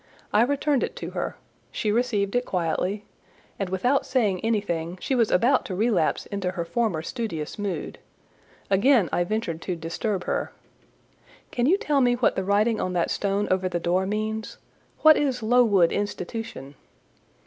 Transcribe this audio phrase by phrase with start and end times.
[0.33, 1.35] I returned it to her;
[1.71, 3.05] she received it quietly,
[3.59, 7.99] and without saying anything she was about to relapse into her former studious mood:
[8.71, 10.53] again I ventured to disturb her—
[11.51, 14.57] "Can you tell me what the writing on that stone over the door means?
[15.01, 16.73] What is Lowood Institution?"